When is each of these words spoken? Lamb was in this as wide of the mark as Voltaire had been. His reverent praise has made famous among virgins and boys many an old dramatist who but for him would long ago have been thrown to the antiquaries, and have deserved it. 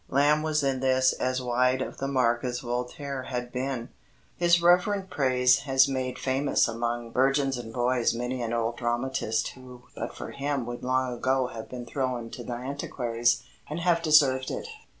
Lamb 0.09 0.41
was 0.41 0.63
in 0.63 0.79
this 0.79 1.13
as 1.13 1.43
wide 1.43 1.79
of 1.79 1.97
the 1.99 2.07
mark 2.07 2.43
as 2.43 2.61
Voltaire 2.61 3.21
had 3.29 3.51
been. 3.51 3.89
His 4.35 4.59
reverent 4.59 5.11
praise 5.11 5.59
has 5.59 5.87
made 5.87 6.17
famous 6.17 6.67
among 6.67 7.13
virgins 7.13 7.55
and 7.55 7.71
boys 7.71 8.11
many 8.11 8.41
an 8.41 8.51
old 8.51 8.77
dramatist 8.77 9.49
who 9.49 9.83
but 9.95 10.15
for 10.15 10.31
him 10.31 10.65
would 10.65 10.81
long 10.83 11.13
ago 11.13 11.51
have 11.53 11.69
been 11.69 11.85
thrown 11.85 12.31
to 12.31 12.43
the 12.43 12.53
antiquaries, 12.53 13.43
and 13.69 13.81
have 13.81 14.01
deserved 14.01 14.49
it. 14.49 14.67